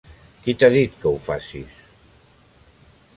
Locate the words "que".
1.03-1.11